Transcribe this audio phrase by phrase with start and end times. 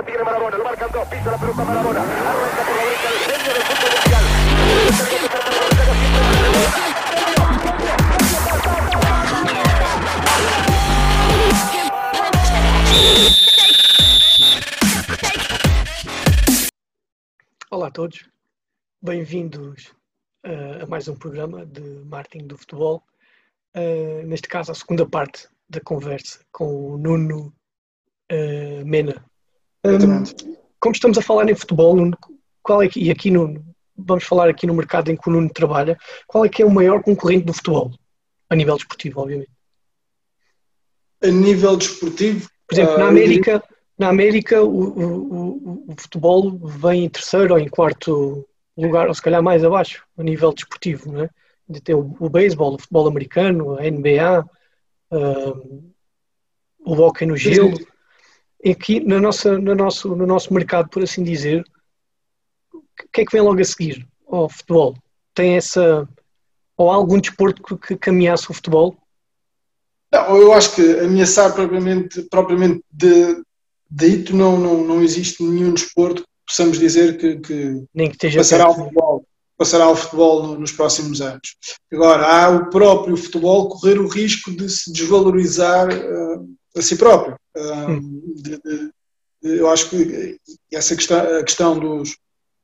[0.00, 0.30] la tiene lo
[0.92, 4.24] dos, pisa la pelota arranca por la derecha el genio del fútbol mundial.
[17.70, 18.28] Olá a todos,
[19.02, 19.94] bem-vindos
[20.46, 23.04] uh, a mais um programa de marketing do futebol.
[23.76, 27.54] Uh, neste caso, a segunda parte da conversa com o Nuno
[28.32, 29.29] uh, Mena.
[29.84, 30.24] Um,
[30.78, 32.16] como estamos a falar em futebol, Nuno,
[32.62, 33.62] qual é que, e aqui no,
[33.96, 35.96] vamos falar aqui no mercado em que o Nuno trabalha,
[36.26, 37.92] qual é que é o maior concorrente do futebol?
[38.48, 39.50] A nível desportivo, obviamente.
[41.22, 42.48] A nível desportivo?
[42.66, 43.62] Por exemplo, na América,
[43.98, 49.22] na América o, o, o, futebol vem em terceiro ou em quarto lugar, ou se
[49.22, 51.30] calhar mais abaixo, a nível desportivo, não é?
[51.84, 54.44] Tem o, o beisebol, o futebol americano, a NBA,
[55.12, 55.90] um,
[56.80, 57.78] o hockey no gelo.
[58.62, 61.64] E aqui na nossa, no, nosso, no nosso mercado, por assim dizer,
[62.72, 64.96] o que é que vem logo a seguir ao futebol?
[65.34, 66.06] Tem essa.
[66.76, 68.96] Ou há algum desporto que, que ameaça o futebol?
[70.12, 73.42] Não, eu acho que ameaçar propriamente, propriamente de,
[73.90, 78.64] dito não, não, não existe nenhum desporto que possamos dizer que, que, Nem que passará
[78.64, 79.24] ao futebol,
[79.56, 81.56] passará ao futebol no, nos próximos anos.
[81.92, 87.36] Agora, há o próprio futebol correr o risco de se desvalorizar uh, a si próprio.
[88.36, 88.92] De, de,
[89.42, 90.38] eu acho que
[90.72, 92.16] essa questão, a questão dos,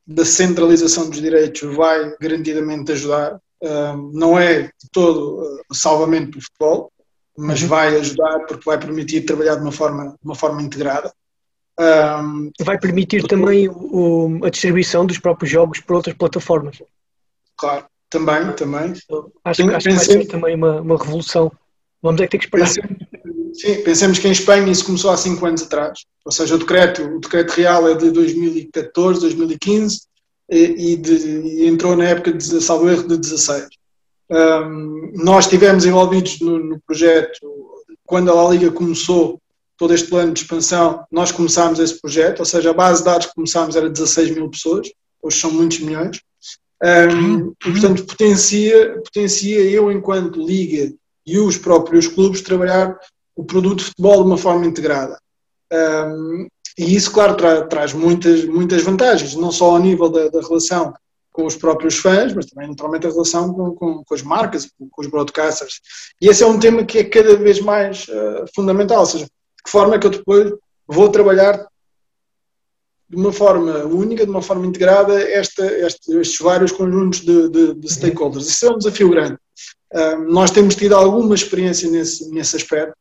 [0.06, 3.41] da centralização dos direitos vai garantidamente ajudar.
[3.62, 6.92] Uh, não é de todo o salvamento do futebol,
[7.36, 7.69] mas uhum.
[7.69, 11.12] vai ajudar porque vai permitir trabalhar de uma forma, de uma forma integrada.
[11.78, 13.34] Um, vai permitir porque...
[13.34, 16.83] também o, a distribuição dos próprios jogos para outras plataformas.
[17.56, 18.92] Claro, também, também.
[18.92, 21.50] Acho, acho que vai ser também uma, uma revolução.
[22.02, 22.67] Vamos é ter que esperar.
[22.67, 22.98] Pensemos,
[23.60, 26.00] sim, pensemos que em Espanha isso começou há 5 anos atrás.
[26.24, 30.00] Ou seja, o decreto, o decreto real é de 2014, 2015
[30.50, 33.68] e, e, de, e entrou na época de salvo erro de 16.
[34.28, 37.39] Um, nós estivemos envolvidos no, no, projeto
[38.05, 39.40] quando a La Liga começou
[39.77, 43.27] todo este plano de expansão, nós começámos esse projeto, ou seja, a base de dados
[43.27, 44.89] que começámos era 16 mil pessoas,
[45.22, 46.20] hoje são muitos milhões,
[46.83, 50.92] um, e portanto potencia, potencia eu enquanto liga
[51.27, 52.98] e os próprios clubes trabalhar
[53.36, 55.19] o produto de futebol de uma forma integrada.
[55.73, 56.48] Um,
[56.79, 60.92] e isso, claro, tra traz muitas, muitas vantagens, não só ao nível da, da relação
[61.33, 64.89] com os próprios fãs, mas também naturalmente a relação com, com, com as marcas, com,
[64.89, 65.80] com, os broadcasters.
[66.20, 69.30] E esse é um tema que é cada vez mais uh, fundamental, ou seja, de
[69.63, 70.52] que forma é que eu depois
[70.89, 71.67] vou trabalhar
[73.08, 77.75] de uma forma única, de uma forma integrada, esta, este, estes vários conjuntos de, de,
[77.75, 78.48] de, stakeholders.
[78.48, 79.39] Isso é um desafio grande.
[80.29, 82.96] Nós temos tido alguma experiência nesse, nesse aspecto,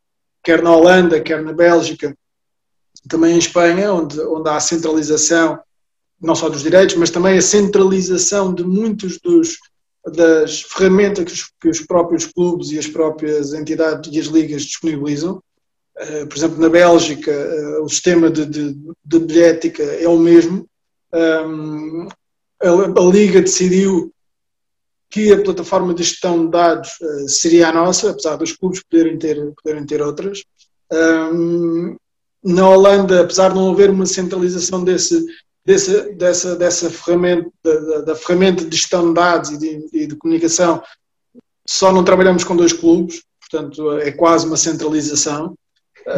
[0.45, 2.15] quer na Holanda, quer na Bélgica,
[3.09, 5.59] também em Espanha, onde, onde há a centralização
[6.21, 9.57] não só dos direitos, mas também a centralização de muitos dos
[10.13, 14.61] das ferramentas que os, que os próprios clubes e as próprias entidades e as ligas
[14.61, 15.41] disponibilizam.
[15.97, 20.67] Uh, por exemplo, na Bélgica, uh, o sistema de, de, de, bilhética é o mesmo.
[21.11, 22.07] Um,
[22.61, 24.13] a, a, Liga decidiu
[25.15, 29.17] que a plataforma de gestão de dados uh, seria a nossa, apesar dos clubes poderem
[29.17, 30.43] ter, poderem ter outras.
[30.91, 31.95] Um,
[32.43, 35.25] na Holanda, apesar de não haver uma centralização desse,
[35.65, 40.17] desse, dessa, dessa ferramenta, da, da, ferramenta de gestão de dados e de, e de,
[40.17, 40.83] comunicação,
[41.65, 45.55] só não trabalhamos com dois clubes, portanto é quase uma centralização.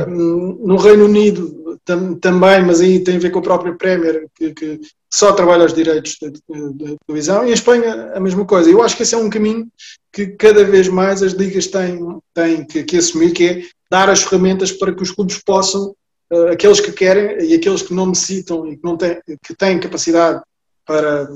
[0.08, 4.54] No Reino Unido tam, também, mas aí tem a ver com a própria Premier, que,
[4.54, 8.70] que só trabalha os direitos de, televisão, e em Espanha a mesma coisa.
[8.70, 9.68] Eu acho que esse é um caminho
[10.12, 12.00] que cada vez mais as ligas têm,
[12.34, 15.96] têm que, que assumir, que é dar as ferramentas para que os clubes possam
[16.32, 19.80] uh, aqueles que querem e aqueles que não necessitam e que, não têm, que têm
[19.80, 20.42] capacidade
[20.86, 21.30] para,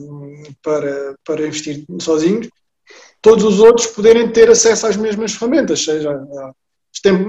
[0.61, 2.49] para, para investir sozinhos,
[3.21, 6.19] todos os outros poderem ter acesso às mesmas ferramentas, seja,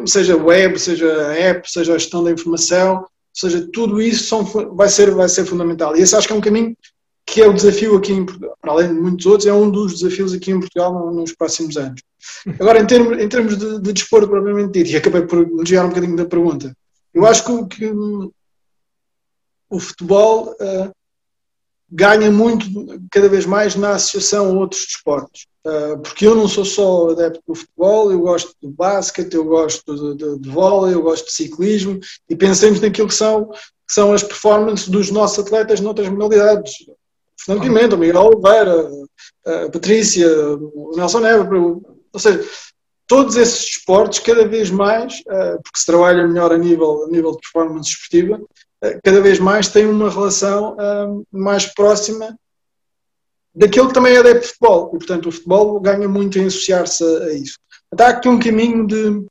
[0.07, 5.11] seja web, seja app, seja a gestão da informação, seja, tudo isso são, vai, ser,
[5.13, 5.97] vai ser fundamental.
[5.97, 6.77] E esse acho que é um caminho
[7.25, 10.01] que é o desafio aqui em Portugal, para além de muitos outros, é um dos
[10.01, 12.03] desafios aqui em Portugal nos próximos anos.
[12.59, 15.89] Agora, em termos, em termos de, de desporto propriamente dito, e acabei por desviar um
[15.89, 16.77] bocadinho da pergunta,
[17.15, 17.93] eu acho que, que
[19.71, 20.93] o futebol uh,
[21.93, 22.67] ganha muito,
[23.11, 25.47] cada vez mais, na associação a outros desportos.
[25.65, 29.95] Uh, porque eu não sou só adepto do futebol, eu gosto do basquete, eu gosto
[29.95, 34.13] de, de, de vôlei, eu gosto de ciclismo e pensemos naquilo que são, que são
[34.13, 36.73] as performances dos nossos atletas noutras modalidades.
[37.45, 38.91] Fernando Pimenta, Miguel Oliveira,
[39.47, 42.45] a Patrícia, o Nelson Neva, ou seja,
[43.07, 47.33] todos esses esportes, cada vez mais, uh, porque se trabalha melhor a nível, a nível
[47.33, 48.41] de performance esportiva,
[49.05, 50.77] cada vez mais têm uma relação
[51.31, 52.37] mais próxima
[53.55, 54.89] daquele que também é adepto de futebol.
[54.89, 57.59] E, portanto, o futebol ganha muito em associar-se a, isso.
[57.93, 59.27] Está aqui um caminho de,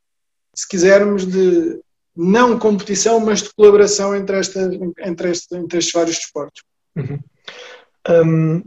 [0.54, 1.80] se quisermos, de
[2.16, 4.70] não competição, mas de colaboração entre, esta,
[5.00, 6.62] entre, este, entre estes vários desportos.
[6.96, 7.20] Uhum.
[8.10, 8.64] Um,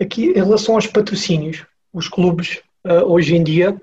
[0.00, 3.80] aqui, em relação aos patrocínios, os clubes, uh, hoje em dia,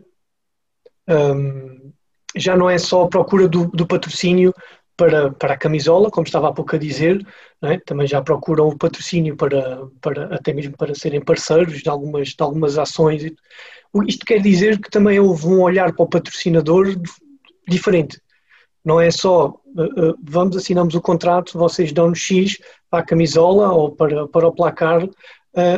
[1.07, 1.91] um,
[2.35, 4.53] já não é só a procura do, do patrocínio
[4.97, 7.25] para, para a camisola, como estava há pouco a dizer,
[7.61, 7.77] é?
[7.79, 12.41] também já procuram o patrocínio para, para até mesmo para serem parceiros de algumas, de
[12.41, 13.23] algumas ações.
[14.07, 16.95] Isto quer dizer que também houve um olhar para o patrocinador
[17.67, 18.21] diferente.
[18.83, 22.59] Não é só uh, uh, vamos, assinamos o contrato, vocês dão-nos X
[22.89, 25.03] para a camisola ou para, para o placar.
[25.03, 25.09] Uh,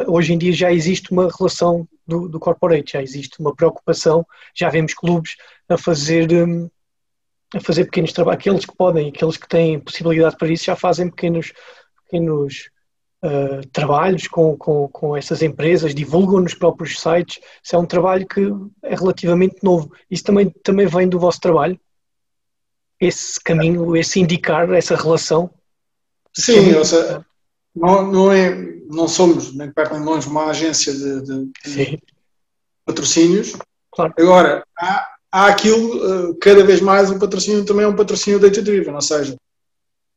[0.08, 4.70] hoje em dia já existe uma relação do, do corporate, já existe uma preocupação, já
[4.70, 5.36] vemos clubes
[5.70, 6.28] a fazer.
[7.56, 11.10] A fazer pequenos trabalhos, aqueles que podem, aqueles que têm possibilidade para isso, já fazem
[11.10, 11.54] pequenos,
[12.04, 12.70] pequenos
[13.24, 17.40] uh, trabalhos com, com, com essas empresas, divulgam nos próprios sites.
[17.64, 18.42] Isso é um trabalho que
[18.84, 19.92] é relativamente novo.
[20.12, 21.80] Isso também, também vem do vosso trabalho?
[23.00, 25.50] Esse caminho, esse indicar, essa relação?
[26.34, 27.26] Sim, ou seja,
[27.76, 28.56] não, não, é,
[28.90, 32.04] não somos nem perto nem longe uma agência de, de, de
[32.86, 33.54] patrocínios.
[33.92, 34.14] Claro.
[34.18, 38.94] Agora, há, há aquilo, eh, cada vez mais o patrocínio também é um patrocínio data-driven,
[38.94, 39.36] ou seja,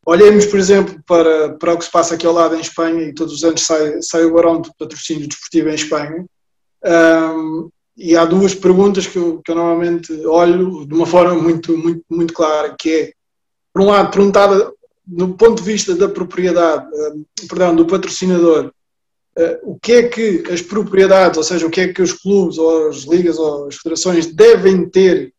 [0.06, 3.14] olhemos, por exemplo, para, para o que se passa aqui ao lado em Espanha, e
[3.14, 6.24] todos os anos sai, sai o barão de patrocínio desportivo em Espanha,
[6.84, 11.76] um, e há duas perguntas que eu, que eu, normalmente olho de uma forma muito,
[11.76, 13.12] muito, muito clara, que é,
[13.72, 14.72] por um lado, perguntada
[15.06, 16.86] no ponto de vista da propriedade,
[17.48, 18.72] perdão, do patrocinador,
[19.62, 22.88] o que é que as propriedades, ou seja, o que é que os clubes ou
[22.88, 25.32] as ligas ou as federações devem ter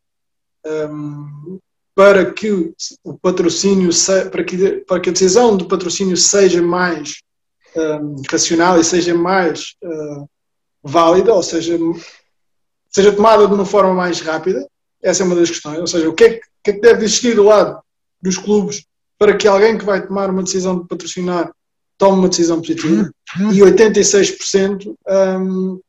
[0.66, 1.60] um,
[1.96, 3.90] para que o patrocínio,
[4.32, 7.22] para que, para que a decisão do patrocínio seja mais
[7.76, 10.28] um, racional e seja mais uh,
[10.82, 11.78] válida, ou seja,
[12.90, 14.66] seja tomada de uma forma mais rápida.
[15.04, 15.80] Essa é uma das questões.
[15.80, 17.82] Ou seja, o que é que, que, é que deve existir do lado
[18.22, 18.86] dos clubes
[19.18, 21.52] para que alguém que vai tomar uma decisão de patrocinar
[22.02, 23.14] tome uma decisão positiva
[23.54, 25.80] e 86% um,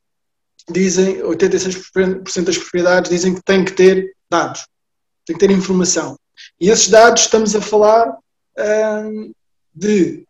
[0.70, 4.66] dizem, 86% das propriedades dizem que tem que ter dados,
[5.24, 6.14] tem que ter informação.
[6.60, 8.14] E esses dados estamos a falar
[8.58, 9.32] um,
[9.74, 10.26] de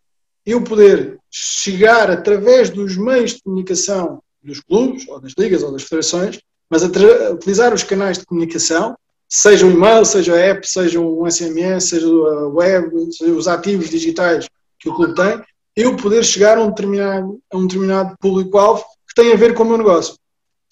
[0.46, 5.82] eu poder chegar através dos meios de comunicação dos clubes, ou das ligas, ou das
[5.82, 6.38] federações,
[6.70, 8.96] mas utilizar os canais de comunicação,
[9.28, 13.90] seja o e-mail, seja a app, seja um SMS, seja a web, seja os ativos
[13.90, 14.46] digitais
[14.78, 15.42] que o clube tem,
[15.76, 19.62] eu poder chegar a um determinado, a um determinado público-alvo que tem a ver com
[19.62, 20.16] o meu negócio.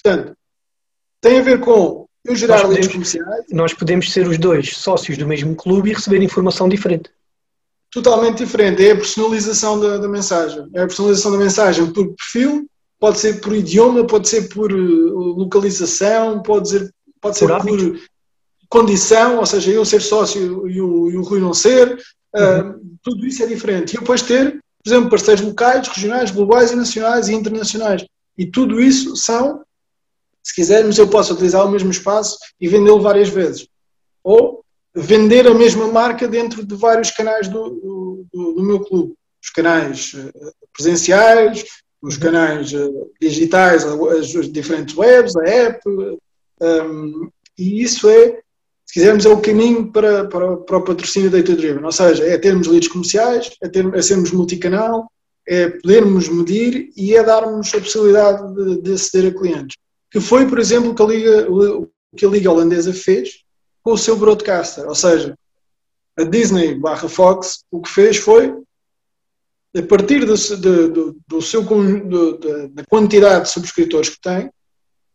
[0.02, 0.34] Portanto,
[1.20, 3.46] tem a ver com eu gerar leads comerciais.
[3.50, 7.10] Nós podemos ser os dois sócios do mesmo clube e receber informação diferente.
[7.90, 8.86] Totalmente diferente.
[8.86, 10.68] É a personalização da, da mensagem.
[10.74, 12.66] É a personalização da mensagem por perfil,
[12.98, 18.00] pode ser por idioma, pode ser por uh, localização, pode ser, pode ser por, por
[18.68, 21.98] condição, ou seja, eu ser sócio e o, e o Rui não ser.
[22.34, 22.70] Uh, uhum.
[22.70, 23.96] Uh, tudo isso é diferente.
[23.96, 28.04] E depois ter por exemplo, parceiros locais, regionais, globais e nacionais e internacionais.
[28.36, 29.62] E tudo isso são,
[30.42, 33.68] se quisermos, eu posso utilizar o mesmo espaço e vendê-lo várias vezes.
[34.24, 39.14] Ou vender a mesma marca dentro de vários canais do, do, do meu clube.
[39.42, 41.64] Os canais eh, presenciais,
[42.02, 42.88] os canais eh,
[43.20, 45.80] digitais, as, diferentes webs, a app.
[45.88, 46.18] Um,
[46.60, 47.28] ehm,
[47.58, 48.40] e isso é
[48.90, 52.36] se quisermos, é o caminho para, para, para o patrocínio data driven, ou seja, é
[52.36, 55.08] termos leads comerciais, é, ter, é sermos multicanal,
[55.46, 59.76] é podermos medir e é darmos a possibilidade de, de aceder a clientes.
[60.10, 61.48] Que foi, por exemplo, o que a Liga,
[62.16, 63.44] que a Liga Holandesa fez
[63.80, 65.38] com o seu broadcaster, ou seja,
[66.18, 68.52] a Disney barra Fox, o que fez foi,
[69.76, 72.38] a partir do, do, do seu, do,
[72.70, 74.50] da quantidade de subscritores que tem,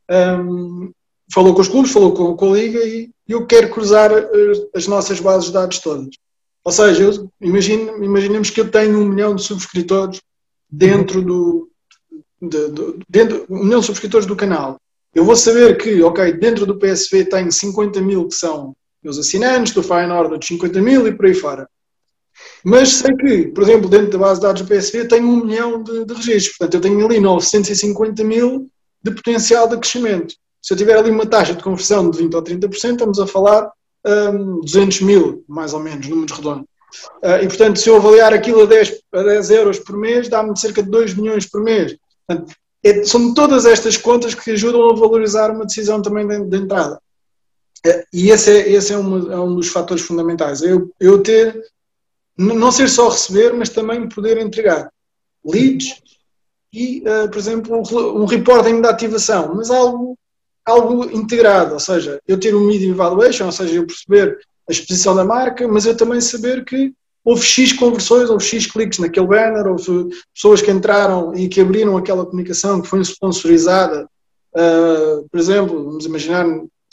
[0.10, 0.94] um,
[1.32, 4.28] falou com os clubes, falou com, com a Liga e eu quero cruzar eh,
[4.74, 6.16] as nossas bases de dados todas.
[6.64, 10.20] Ou seja, eu, imagine, imaginemos que eu tenho um milhão de subscritores
[10.70, 11.70] dentro do,
[12.42, 14.78] de, de, dentro, um milhão de subscritores do canal.
[15.14, 19.74] Eu vou saber que, ok, dentro do PSV tenho 50 mil que são meus assinantes,
[19.74, 21.70] do Feyenoord de 50 mil e por aí fora.
[22.64, 25.82] Mas sei que, por exemplo, dentro da base de dados do PSV tenho um milhão
[25.82, 26.58] de, de registros.
[26.58, 28.70] Portanto, eu tenho ali 950 mil
[29.02, 30.36] de potencial de crescimento.
[30.66, 33.72] Se eu tiver ali uma taxa de conversão de 20% ou 30%, estamos a falar
[34.04, 36.66] um, 200 mil, mais ou menos, números redondos.
[37.24, 40.58] Uh, e, portanto, se eu avaliar aquilo a 10, a 10 euros por mês, dá-me
[40.60, 41.96] cerca de 2 milhões por mês.
[42.26, 46.58] Portanto, é, são todas estas contas que ajudam a valorizar uma decisão também de, de
[46.58, 47.00] entrada.
[47.86, 50.64] Uh, e esse é, esse é, é, um dos fatores fundamentais.
[50.64, 51.64] Eu, eu ter
[52.36, 54.90] não ser só receber, mas também poder entregar
[55.46, 56.02] leads
[56.74, 57.78] e, uh, por exemplo,
[58.20, 60.18] um reporting da ativação, mas algo,
[60.66, 65.16] algo integrado, ou seja, eu ter um media evaluation, ou seja, eu perceber a exposição
[65.16, 66.92] da marca, mas eu também saber que
[67.24, 71.98] houve X conversões, houve X cliques naquele banner, houve pessoas que entraram e que abriram
[71.98, 74.08] aquela comunicação que foi sponsorizada.
[74.56, 76.46] Uh, por exemplo, vamos imaginar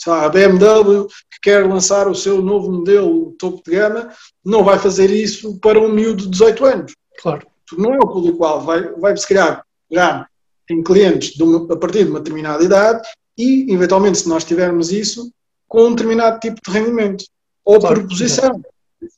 [0.05, 4.09] lá, a BMW que quer lançar o seu novo modelo topo de gama,
[4.43, 6.93] não vai fazer isso para um miúdo de 18 anos.
[7.21, 7.47] Claro.
[7.77, 10.27] Não é o público-alvo, vai, vai se calhar pegar
[10.69, 15.31] em clientes uma, a partir de uma determinada idade e, eventualmente, se nós tivermos isso,
[15.67, 17.25] com um determinado tipo de rendimento
[17.65, 18.61] ou claro, por posição.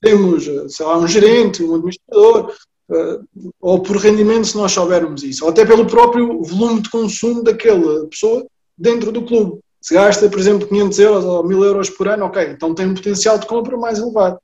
[0.02, 2.54] Temos, sei lá, um gerente, um administrador,
[2.90, 7.44] uh, ou por rendimento, se nós soubermos isso, ou até pelo próprio volume de consumo
[7.44, 8.46] daquela pessoa
[8.78, 9.60] dentro do clube.
[9.82, 12.96] Se gasta, por exemplo, 500 euros ou 1000 euros por ano, ok, então tem um
[12.96, 14.40] potencial de compra mais elevado.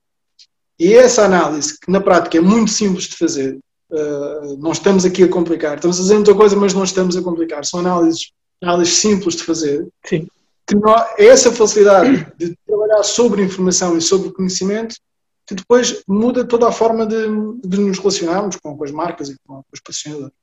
[0.79, 3.57] E essa análise, que na prática é muito simples de fazer,
[3.91, 7.21] uh, não estamos aqui a complicar, estamos a fazer muita coisa, mas não estamos a
[7.21, 9.87] complicar, são análises, análises simples de fazer.
[10.05, 10.27] Sim.
[10.67, 14.95] Que nós, é essa facilidade de trabalhar sobre informação e sobre conhecimento
[15.45, 17.25] que depois muda toda a forma de,
[17.65, 20.33] de nos relacionarmos com, com, as marcas e com, com os patrocinadores.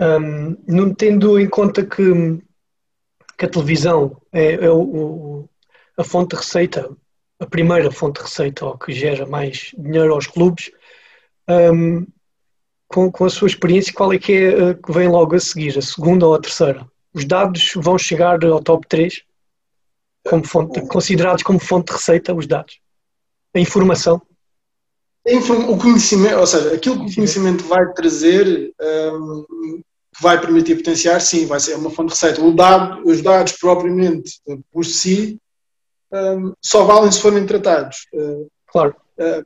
[0.00, 2.42] Um, não tendo em conta que
[3.36, 5.50] que a televisão é, é o, o,
[5.96, 6.90] a fonte de receita,
[7.38, 10.70] a primeira fonte de receita ou que gera mais dinheiro aos clubes,
[11.48, 12.06] um,
[12.88, 15.76] com, com, a sua experiência, qual é que é a que vem logo a seguir,
[15.76, 16.86] a segunda ou a terceira?
[17.14, 19.22] Os dados vão chegar ao top 3,
[20.28, 22.80] como fonte, considerados como fonte de receita, os dados?
[23.54, 24.20] A informação?
[25.26, 29.80] O conhecimento, ou seja, aquilo que o conhecimento vai trazer um,
[30.14, 32.52] que vai permitir potenciar, sim, vai ser uma fonte de receita.
[32.52, 35.40] Dado, os dados propriamente eh, por si
[36.12, 38.06] um, só valem se forem tratados.
[38.66, 38.94] Claro.
[39.18, 39.44] Uh,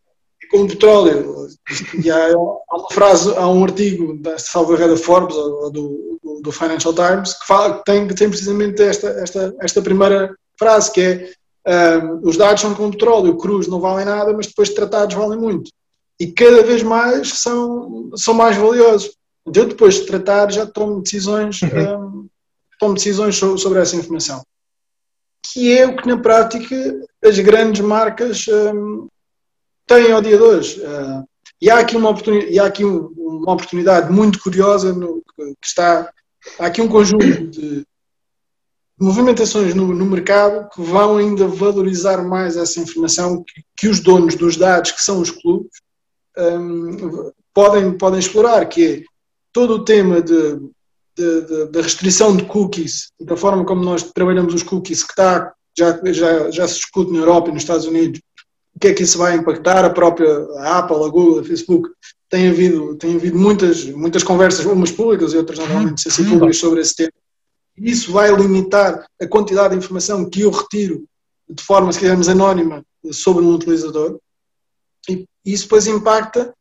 [0.50, 1.46] com o petróleo,
[2.02, 6.42] e há, há, uma frase, há um artigo da salvo da Forbes ou do, do,
[6.42, 11.32] do, Financial Times que, fala, tem, tem precisamente esta, esta, esta primeira frase que é
[12.00, 15.70] um, os dados são como petróleo, cruz não valem nada, mas depois tratados valem muito.
[16.18, 19.12] E cada vez mais são, são mais valiosos
[19.46, 22.06] de eu depois de tratar já tomo decisões, uhum.
[22.06, 22.28] um,
[22.78, 24.42] tomo decisões sobre essa informação.
[25.52, 26.76] Que é o que na prática
[27.24, 29.08] as grandes marcas um,
[29.86, 30.80] têm ao dia de hoje.
[30.80, 31.24] Uh,
[31.60, 36.12] e há aqui uma oportunidade, há aqui um, uma oportunidade muito curiosa no, que está.
[36.58, 37.86] Há aqui um conjunto de
[39.00, 44.34] movimentações no, no, mercado que vão ainda valorizar mais essa informação que, que os donos
[44.34, 45.70] dos dados, que são os clubes,
[46.36, 49.04] um, podem, podem explorar, que é
[49.52, 55.12] todo o tema da restrição de cookies, da forma como nós trabalhamos os cookies, que
[55.12, 58.20] está, já, já, já se discute na Europa e nos Estados Unidos,
[58.74, 61.88] o que é que isso vai impactar, a própria a Apple, a Google, a Facebook,
[62.28, 66.30] tem havido, tem havido muitas, muitas conversas, umas públicas e outras normalmente sem ser uhum.
[66.30, 67.12] públicas sobre esse tema.
[67.76, 71.04] Isso vai limitar a quantidade de informação que eu retiro
[71.48, 74.18] de forma, se quisermos, anónima sobre um utilizador.
[75.08, 76.52] E isso depois impacta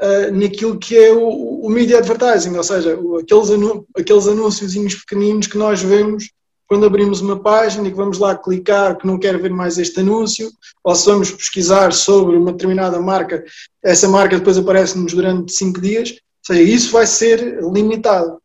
[0.00, 5.46] uh, naquilo que é o, o media advertising, ou seja, aqueles, anú aqueles anúnciozinhos pequeninos
[5.46, 6.30] que nós vemos
[6.66, 10.00] quando abrimos uma página e que vamos lá clicar que não quer ver mais este
[10.00, 10.50] anúncio,
[10.82, 13.44] ou se vamos pesquisar sobre uma determinada marca,
[13.82, 18.38] essa marca depois aparece-nos durante 5 dias, ou seja, isso vai ser limitado.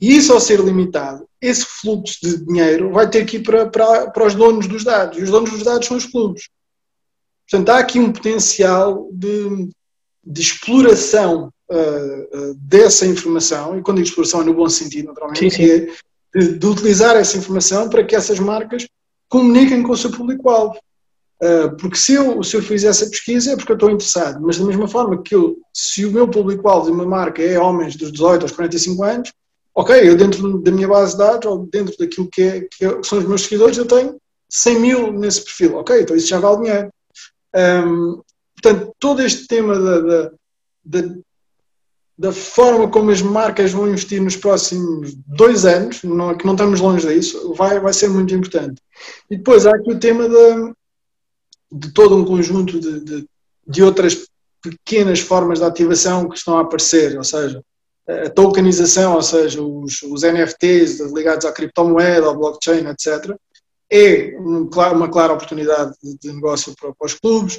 [0.00, 4.10] E isso ao ser limitado, esse fluxo de dinheiro vai ter que ir para, para,
[4.10, 6.48] para os donos dos dados, e os donos dos dados são os clubes.
[7.50, 9.70] Portanto, há aqui um potencial de,
[10.24, 15.50] de exploração uh, uh, dessa informação, e quando digo exploração é no bom sentido, naturalmente,
[15.50, 15.92] sim, sim.
[16.34, 18.86] De, de, utilizar essa informação para que essas marcas
[19.28, 20.78] comuniquem com o seu público-alvo.
[21.42, 24.58] Uh, porque se eu, se eu fizer essa pesquisa é porque eu estou interessado, mas
[24.58, 28.10] da mesma forma que eu, se o meu público-alvo de uma marca é homens dos
[28.10, 29.32] 18 aos 45 anos,
[29.74, 33.02] ok, eu dentro da minha base de dados, ou dentro daquilo que, é, que é,
[33.04, 34.16] são os meus seguidores, eu tenho
[34.50, 36.90] 100 mil nesse perfil, ok, então isso já vale dinheiro.
[37.54, 38.20] Um,
[38.60, 40.30] Portanto, todo este tema da, da,
[40.84, 41.14] da,
[42.18, 47.06] da, forma como as marcas vão investir nos próximos dois anos, que não estamos longe
[47.06, 48.80] disso, vai, vai ser muito importante.
[49.30, 50.72] E depois há aqui o tema de,
[51.72, 53.28] de todo um conjunto de, de,
[53.66, 54.26] de outras
[54.62, 57.62] pequenas formas de ativação que estão a aparecer, ou seja,
[58.06, 63.36] a tokenização, ou seja, os, os NFTs ligados à criptomoeda, ao blockchain, etc.,
[63.90, 67.58] é uma clara oportunidade de negócio para, para os clubes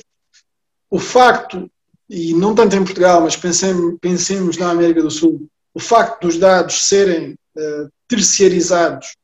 [0.90, 1.70] o facto,
[2.10, 6.38] e não tanto em Portugal, mas pensemos, pensemos na América do Sul, o facto dos
[6.38, 9.16] dados serem uh, terciarizados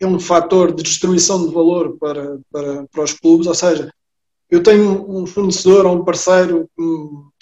[0.00, 3.92] é um fator de destruição de valor para, para, para os clubes, ou seja,
[4.50, 6.84] eu tenho um fornecedor ou um parceiro que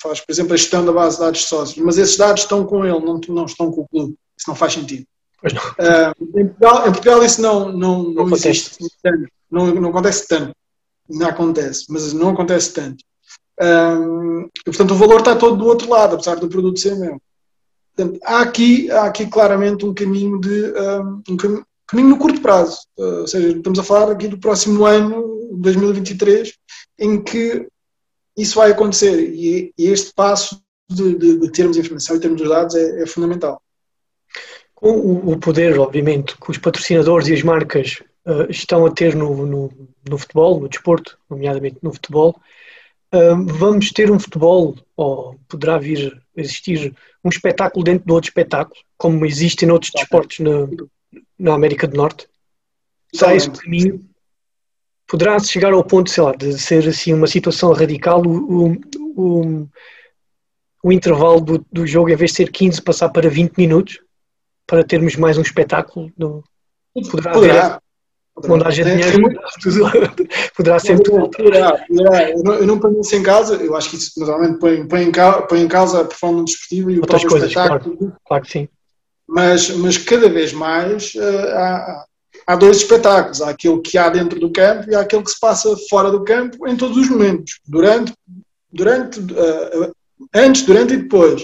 [0.03, 2.67] faz, por exemplo, a gestão da base de dados de sócios, mas esses dados estão
[2.67, 4.17] com ele, não, não estão com o clube.
[4.37, 5.07] Isso não faz sentido.
[5.45, 9.29] Uh, em, Portugal, em, Portugal, isso não, não, não, não existe tanto.
[9.51, 10.53] Não, não acontece tanto.
[11.09, 13.03] Não acontece, mas não acontece tanto.
[13.61, 17.21] Um, e, portanto, o valor está todo do outro lado, apesar do produto ser mesmo.
[17.97, 21.37] Portanto, há aqui, há aqui claramente um caminho de um, um
[21.87, 22.79] caminho no curto prazo.
[22.97, 26.55] Uh, ou seja, estamos a falar aqui do próximo ano, 2023,
[26.99, 27.67] em que
[28.37, 29.19] isso vai acontecer.
[29.19, 33.07] E, e este passo de, de, de, termos informação e termos os dados é, é
[33.07, 33.61] fundamental.
[34.75, 39.17] Com o, o, poder, obviamente, que os patrocinadores e as marcas uh, estão a ter
[39.17, 39.73] no, no,
[40.09, 42.41] no, futebol, no desporto, nomeadamente no futebol,
[43.47, 48.81] vamos ter um futebol, ou poderá vir a existir um espetáculo dentro de outro espetáculo,
[48.97, 50.69] como existe em outros desportos na,
[51.39, 52.29] na América do Norte?
[53.15, 54.05] Será esse o caminho?
[55.07, 58.73] Poderá chegar ao ponto, sei lá, de ser assim uma situação radical, o,
[59.17, 59.69] o,
[60.83, 64.01] o intervalo do, do jogo, em vez de ser 15, passar para 20 minutos?
[64.69, 66.13] para termos mais um espetáculo?
[66.17, 66.45] No,
[67.11, 67.83] poderá, poderá.
[68.49, 69.29] Onde haja dinheiro,
[70.57, 72.31] poderá sempre poderá, poderá.
[72.31, 75.03] Eu, não, eu não ponho isso em causa, eu acho que isso normalmente põe, põe,
[75.03, 77.97] em, causa, põe em causa a performance desportiva e Outras o próprio coisas, espetáculo.
[77.97, 78.69] Claro, claro que sim.
[79.27, 82.05] Mas, mas cada vez mais uh, há,
[82.47, 83.43] há dois espetáculos.
[83.43, 86.25] Há aquele que há dentro do campo e há aquele que se passa fora do
[86.25, 87.61] campo em todos os momentos.
[87.67, 88.13] Durante,
[88.73, 89.93] durante uh,
[90.35, 91.43] antes, durante e depois.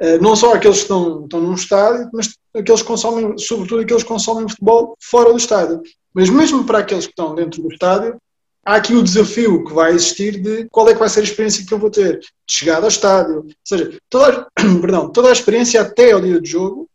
[0.00, 4.02] Uh, não só aqueles que estão, estão num estádio, mas aqueles que consomem, sobretudo aqueles
[4.02, 5.82] que consomem futebol fora do estádio.
[6.16, 8.16] Mas mesmo para aqueles que estão dentro do estádio,
[8.64, 11.66] há aqui o desafio que vai existir de qual é que vai ser a experiência
[11.66, 13.40] que eu vou ter de chegada ao estádio.
[13.40, 14.46] Ou seja, toda,
[14.80, 16.88] perdão, toda a experiência até ao dia de jogo,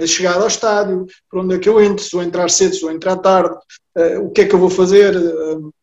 [0.00, 2.80] a chegada ao estádio, por onde é que eu entro, se vou entrar cedo, se
[2.80, 3.56] vou entrar tarde,
[3.98, 5.74] uh, o que é que eu vou fazer uh,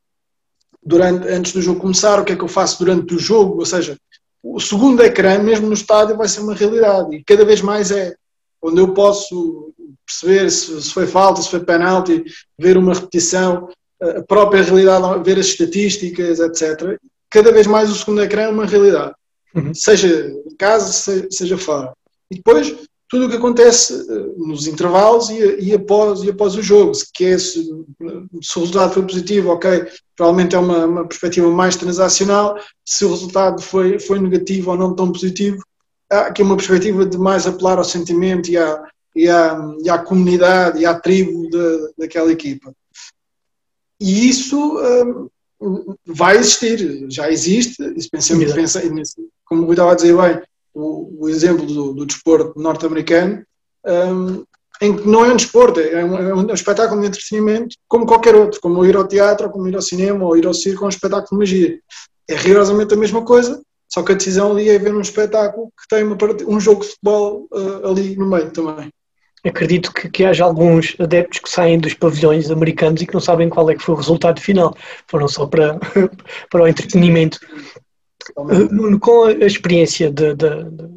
[0.82, 3.66] durante, antes do jogo começar, o que é que eu faço durante o jogo, ou
[3.66, 3.98] seja,
[4.42, 8.16] o segundo ecrã, mesmo no estádio, vai ser uma realidade e cada vez mais é
[8.62, 9.74] onde eu posso
[10.06, 12.24] perceber se, se foi falta, se foi penalti,
[12.58, 13.70] ver uma repetição,
[14.02, 16.98] a própria realidade, ver as estatísticas, etc.
[17.30, 19.14] Cada vez mais o segundo ecrã é uma realidade,
[19.54, 19.74] uhum.
[19.74, 21.94] seja em casa, seja, seja fora.
[22.32, 22.76] E depois,
[23.10, 27.06] tudo o que acontece eh, nos intervalos e, e, após, e após o jogo, se,
[27.14, 32.58] quer, se, se o resultado foi positivo, ok, provavelmente é uma, uma perspectiva mais transacional,
[32.86, 35.64] se o resultado foi, foi negativo ou não tão positivo,
[36.10, 38.84] há aqui uma perspectiva de mais apelar ao sentimento e à,
[39.16, 42.74] e à, e à comunidade e à tribo de, daquela equipa.
[44.00, 44.78] E isso
[45.62, 48.82] um, vai existir, já existe, e pensamos, pensa,
[49.46, 50.42] como eu estava a dizer bem,
[50.74, 53.44] o, o exemplo do, do desporto norte-americano,
[53.86, 54.44] um,
[54.80, 58.36] em que não é um desporto, é um, é um, espetáculo de entretenimento como qualquer
[58.36, 60.90] outro, como ir ao teatro, como ir ao cinema, ou ir ao circo, é um
[60.90, 61.80] espetáculo de magia.
[62.30, 63.60] É rigorosamente a mesma coisa,
[63.98, 67.48] só que a decisão ali é ver um espetáculo que tem um jogo de futebol
[67.52, 68.94] uh, ali no meio também.
[69.44, 73.50] Acredito que, que haja alguns adeptos que saem dos pavilhões americanos e que não sabem
[73.50, 74.78] qual é que foi o resultado final.
[75.08, 75.80] Foram só para,
[76.52, 77.40] para o entretenimento.
[78.38, 80.50] Uh, com a experiência de, de,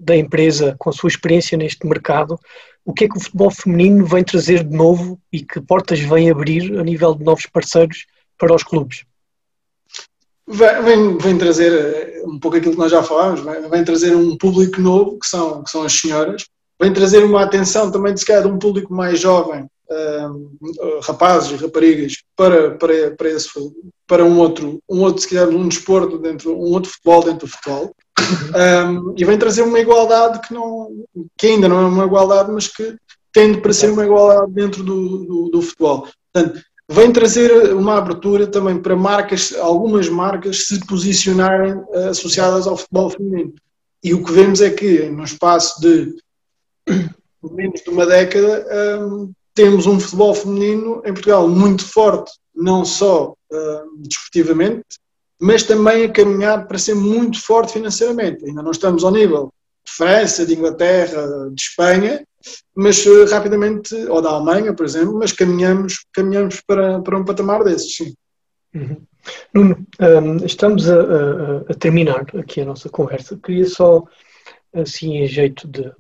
[0.03, 2.39] da empresa, com a sua experiência neste mercado,
[2.85, 6.31] o que é que o futebol feminino vem trazer de novo e que portas vem
[6.31, 8.05] abrir a nível de novos parceiros
[8.37, 9.05] para os clubes?
[10.51, 14.37] Vem, vem trazer eh, um pouco aquilo que nós já falámos, vem, vem, trazer um
[14.37, 16.45] público novo, que são, que são as senhoras,
[16.81, 21.53] vem trazer uma atenção também, de se calhar, de um público mais jovem, uh, rapazes
[21.53, 23.49] e raparigas, para, para, para, esse,
[24.07, 27.53] para um outro, um outro, se calhar, um desporto, dentro, um outro futebol dentro do
[27.53, 27.95] futebol.
[28.55, 30.89] Um, e vem trazer uma igualdade que, não,
[31.37, 32.97] que ainda não é uma igualdade, mas que
[33.33, 36.07] tende para ser uma igualdade dentro do, do, do futebol.
[36.33, 42.76] Portanto, vem trazer uma abertura também para marcas, algumas marcas se posicionarem uh, associadas ao
[42.76, 43.55] futebol feminino.
[44.03, 46.16] E o que vemos é que, no espaço de
[47.42, 53.35] menos de uma década, ehm, temos um futebol feminino em Portugal muito forte, não só
[53.53, 54.85] uh, desportivamente,
[55.40, 58.44] mas também a caminhar para ser muito forte financeiramente.
[58.44, 59.53] Ainda não estamos ao nível
[59.85, 62.24] de França, de Inglaterra, de Espanha,
[62.74, 67.64] mas uh, rapidamente, ou da Alemanha, por exemplo, mas caminhamos, caminhamos para, para um patamar
[67.64, 68.14] desses, sim.
[68.74, 69.03] Uhum.
[69.53, 73.38] Nuno, um, estamos a, a, a, terminar aqui a nossa conversa.
[73.42, 74.05] Queria só,
[74.72, 75.92] assim, em jeito de,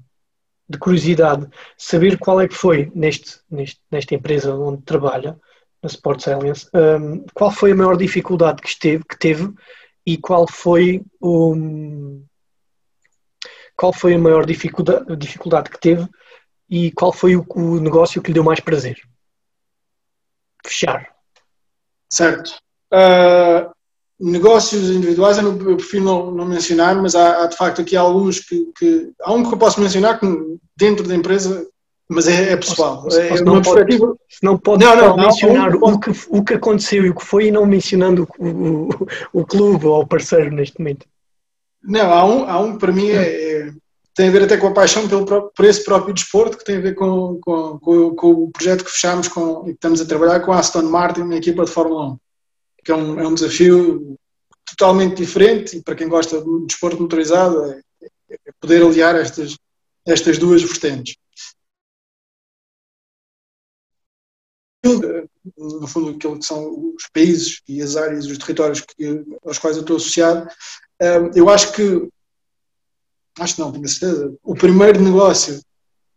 [0.68, 5.38] de curiosidade, saber qual é que foi, neste, neste, nesta empresa onde trabalha,
[5.82, 9.52] na Sports Alliance, um, qual foi a maior dificuldade que, esteve, que teve
[10.06, 12.20] e qual foi o,
[13.76, 16.06] qual foi a maior dificuldade, dificuldade que teve
[16.70, 19.00] e qual foi o, o, negócio que lhe deu mais prazer?
[20.64, 21.08] Fechar.
[22.08, 22.52] Certo.
[22.92, 23.70] Uh,
[24.20, 27.96] negócios individuais eu, não, eu prefiro não, não, mencionar, mas há, há, de facto aqui
[27.96, 30.26] alguns que, que, Há um que eu posso mencionar que
[30.76, 31.66] dentro da empresa,
[32.08, 33.10] mas é, é pessoal.
[33.10, 33.98] Se, é, se não, pode,
[34.42, 37.46] não pode não, não, mencionar não, o, que, o que aconteceu e o que foi
[37.46, 38.88] e não mencionando o, o,
[39.32, 41.06] o clube ou o parceiro neste momento.
[41.82, 43.72] Não, há um, há um que para mim é, é,
[44.14, 46.80] tem a ver até com a paixão pelo, por esse próprio desporto, que tem a
[46.80, 50.40] ver com, com, com, com o projeto que fechamos com, e que estamos a trabalhar
[50.40, 52.18] com a Aston Martin, na equipa de Fórmula 1
[52.84, 54.16] que é um, é um desafio
[54.66, 57.80] totalmente diferente e para quem gosta de desporto motorizado é,
[58.30, 59.56] é poder aliar estas,
[60.06, 61.16] estas duas vertentes.
[64.82, 69.76] No fundo, aquilo que são os países e as áreas os territórios que, aos quais
[69.76, 70.48] eu estou associado,
[71.02, 72.08] hum, eu acho que,
[73.40, 75.60] acho que não, tenho certeza, o primeiro negócio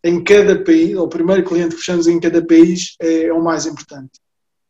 [0.04, 3.42] em cada país, ou o primeiro cliente que fechamos em cada país é, é o
[3.42, 4.12] mais importante.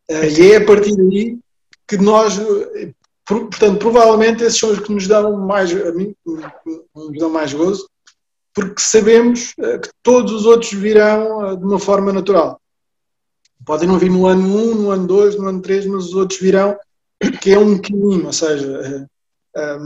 [0.10, 1.40] Hum, e é a partir daí
[1.88, 2.40] que nós,
[3.26, 7.90] portanto, provavelmente esses são os que nos dão mais, a mim, nos dão mais gozo,
[8.54, 12.62] porque sabemos eh, que todos os outros virão eh, de uma forma natural.
[13.66, 16.40] Podem não vir no ano 1, no ano 2, no ano 3, mas os outros
[16.40, 16.78] virão,
[17.42, 19.08] que é um caminho, ou seja,
[19.56, 19.78] eh,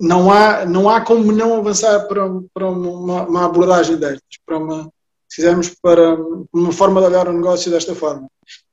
[0.00, 2.22] não há, não há como não avançar para,
[2.54, 4.84] para uma, uma abordagem destas, para uma,
[5.28, 6.16] se fizermos para
[6.52, 8.28] uma forma de olhar o negócio desta forma.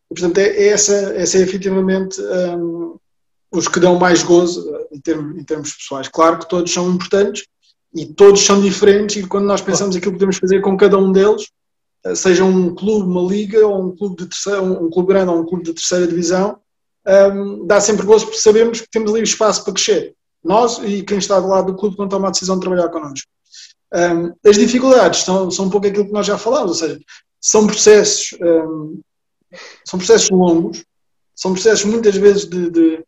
[0.07, 2.97] Portanto, é, é, essa, essa é efetivamente um,
[3.51, 6.07] os que dão mais gozo uh, em termos, em termos pessoais.
[6.07, 7.45] Claro que todos são importantes
[7.93, 11.11] e todos são diferentes e quando nós pensamos aquilo que podemos fazer com cada um
[11.11, 11.49] deles,
[12.05, 15.39] uh, seja um clube, uma liga ou um clube de terceira, um clube grande ou
[15.39, 16.59] um clube de terceira divisão,
[17.07, 20.15] um, dá sempre gozo porque sabemos que temos ali espaço para crescer.
[20.45, 23.27] Nós e quem está do lado do clube quando toma a decisão de trabalhar connosco.
[23.93, 26.99] Um, as dificuldades são, são um pouco aquilo que nós já falámos, ou seja,
[27.41, 28.99] são processos um,
[29.85, 30.83] são processos longos,
[31.35, 33.03] são processos muitas vezes de, de,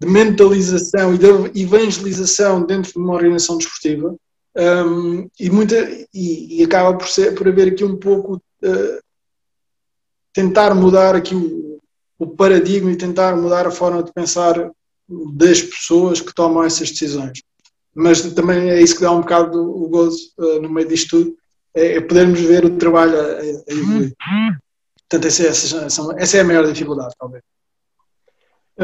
[0.00, 4.14] de mentalização e de evangelização dentro de uma organização desportiva
[4.56, 5.76] um, e, muita,
[6.12, 9.00] e, e, acaba por, ser, por haver aqui um pouco uh,
[10.32, 11.80] tentar mudar aqui o,
[12.18, 14.70] o paradigma e tentar mudar a forma de pensar
[15.34, 17.42] das pessoas que tomam essas decisões.
[17.94, 21.36] Mas também é isso que dá um bocado o gozo uh, no meio disto tudo,
[21.74, 24.14] é, é podermos ver o trabalho a, a evoluir.
[25.08, 27.42] Portanto, essa, essa, essa é a maior dificuldade, talvez.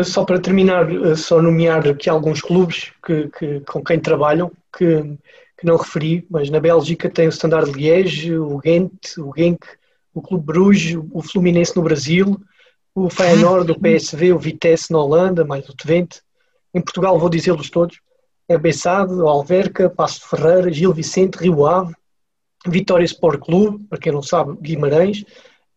[0.05, 5.17] Só para terminar, eh, só nomear aqui alguns clubes que, que, com quem trabalham, que,
[5.57, 9.65] que não referi, mas na Bélgica tem o Standard Liège, o Ghent, o Genk,
[10.13, 12.39] o Clube Bruges, o Fluminense no Brasil,
[12.97, 16.23] o Feyenoord, o PSV, o Vitesse na Holanda, mais o Twente.
[16.73, 18.01] Em Portugal vou dizê-los todos.
[18.49, 21.95] É Bessade, Alverca, Passo Ferreira, Gil Vicente, Rio Ave,
[22.67, 25.27] Vitória Sport Clube, para quem não sabe, Guimarães,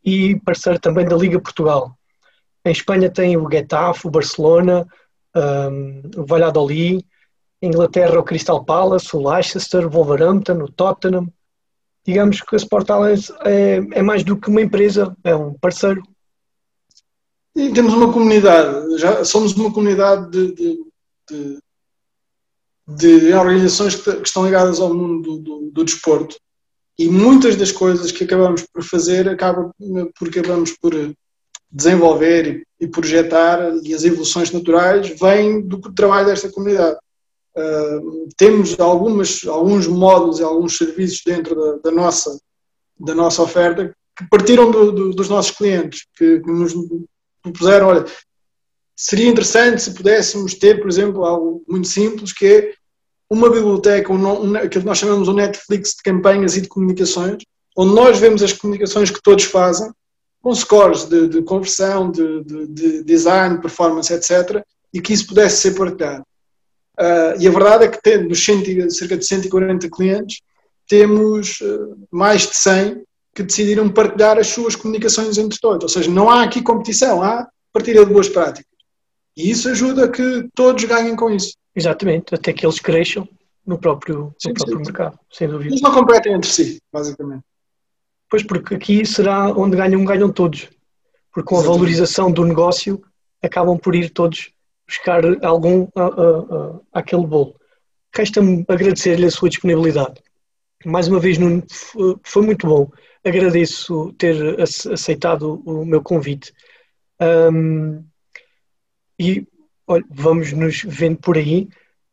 [0.04, 1.94] e parceiro também da Liga Portugal.
[2.64, 4.88] Em Espanha tem o Getafe, o Barcelona,
[5.36, 7.06] um, o Valladolid,
[7.62, 11.28] em Inglaterra o Crystal Palace, o Leicester, o Wolverhampton, o Tottenham.
[12.06, 16.02] Digamos que a Sport Alliance é, é mais do que uma empresa, é um parceiro.
[17.60, 21.60] E temos uma comunidade, já somos uma comunidade de, de,
[22.88, 26.38] de, de organizações que, estão ligadas ao mundo do, do, do desporto
[26.98, 29.72] e muitas das coisas que acabamos por fazer acabam
[30.18, 30.94] por acabamos por
[31.70, 36.98] desenvolver e, projetar e as evoluções naturais vêm do trabalho desta comunidade.
[37.58, 42.40] Uh, temos algumas, alguns módulos e alguns serviços dentro da, da nossa,
[42.98, 46.74] da nossa oferta que partiram do, dos nossos clientes, que, que nos
[47.42, 48.06] propuseram, olha,
[48.96, 52.74] seria interessante se pudéssemos ter, por exemplo, algo muito simples, que é
[53.30, 57.44] uma biblioteca, um, aquilo que nós chamamos um Netflix de campanhas e de comunicações,
[57.78, 59.90] onde nós vemos as comunicações que todos fazem,
[60.42, 65.58] com scores de, de conversão, de, de, de, design, performance, etc., e que isso pudesse
[65.58, 66.24] ser partilhado.
[67.00, 70.42] Uh, e a verdade é que tendo cerca de 140 clientes,
[70.88, 73.04] temos uh, mais de 100
[73.40, 75.84] que decidiram partilhar as suas comunicações entre todos.
[75.84, 78.70] Ou seja, não há aqui competição, há partilha de boas práticas.
[79.38, 81.54] E isso ajuda a que todos ganhem com isso.
[81.74, 83.28] Exatamente, até que eles cresçam
[83.66, 85.70] no próprio, sim, no próprio sim, mercado, sem dúvida.
[85.70, 87.44] Eles não competem entre si, basicamente.
[88.30, 90.68] Pois, porque aqui será onde ganham, ganham todos.
[91.32, 93.02] Porque com a valorização do negócio
[93.42, 94.52] acabam por ir todos
[94.86, 97.56] buscar algum a, a, a, àquele bolo.
[98.14, 100.22] Resta-me agradecer-lhe a sua disponibilidade.
[100.86, 101.64] Mais uma vez, Nuno,
[102.24, 102.90] foi muito bom.
[103.26, 106.54] Agradeço ter aceitado o meu convite.
[107.22, 108.04] Um,
[109.20, 109.46] e
[109.86, 111.68] olha, vamos nos vendo por aí.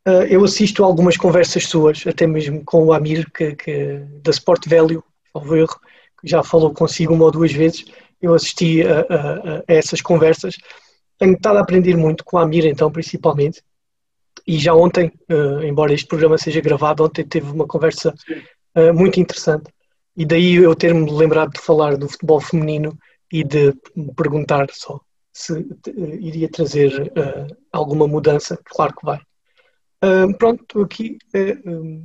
[0.06, 4.30] Uh, eu assisto a algumas conversas suas, até mesmo com o Amir, que, que, da
[4.30, 5.80] Sport Value, ao erro,
[6.20, 7.84] que já falou consigo uma ou duas vezes.
[8.20, 10.56] Eu assisti a, a, a essas conversas
[11.18, 13.62] tenho estado a aprender muito com a Amir, então, principalmente.
[14.46, 18.14] E já ontem, uh, embora este programa seja gravado, ontem teve uma conversa
[18.76, 19.72] uh, muito interessante.
[20.16, 22.98] E daí eu ter-me lembrado de falar do futebol feminino
[23.33, 25.00] e de me perguntar só
[25.33, 25.68] se uh,
[26.18, 27.12] iria trazer
[27.70, 28.59] alguma mudança.
[28.64, 29.20] Claro que vai.
[30.38, 31.18] pronto, aqui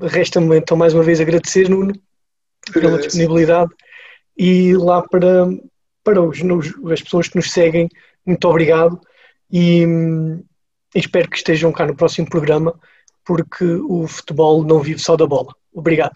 [0.02, 1.94] resta-me então mais uma vez agradecer, Nuno,
[2.74, 3.72] pela disponibilidade
[4.38, 5.48] e lá para,
[6.04, 6.40] para os,
[6.92, 7.88] as pessoas que nos seguem,
[8.26, 9.00] muito obrigado
[9.52, 9.84] e,
[10.96, 12.78] e espero que estejam cá no próximo programa
[13.24, 15.54] porque o futebol não vive só da bola.
[15.74, 16.16] Obrigado.